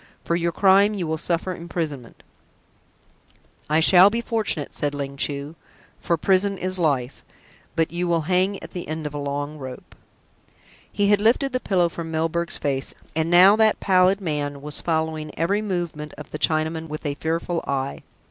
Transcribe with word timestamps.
"For 0.23 0.35
your 0.35 0.51
crime 0.51 0.95
you 0.95 1.05
will 1.05 1.19
suffer 1.19 1.53
imprisonment" 1.53 2.23
"I 3.69 3.79
shall 3.81 4.09
be 4.09 4.19
fortunate," 4.19 4.73
said 4.73 4.95
Ling 4.95 5.15
Chu; 5.15 5.55
"for 5.99 6.17
prison 6.17 6.57
is 6.57 6.79
life. 6.79 7.23
But 7.75 7.91
you 7.91 8.07
will 8.07 8.21
hang 8.21 8.57
at 8.63 8.71
the 8.71 8.87
end 8.87 9.05
of 9.05 9.13
a 9.13 9.19
long 9.19 9.59
rope." 9.59 9.93
He 10.91 11.09
had 11.09 11.21
lifted 11.21 11.53
the 11.53 11.59
pillow 11.59 11.87
from 11.87 12.09
Milburgh's 12.09 12.57
face, 12.57 12.95
and 13.15 13.29
now 13.29 13.55
that 13.57 13.79
pallid 13.79 14.19
man 14.21 14.59
was 14.63 14.81
following 14.81 15.29
every 15.37 15.61
movement 15.61 16.15
of 16.17 16.31
the 16.31 16.39
Chinaman 16.39 16.87
with 16.87 17.05
a 17.05 17.13
fearful 17.13 17.63
eye. 17.67 18.01